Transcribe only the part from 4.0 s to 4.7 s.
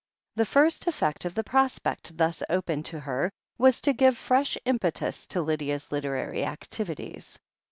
fresh